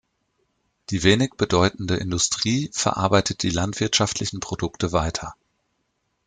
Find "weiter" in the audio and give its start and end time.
4.93-5.35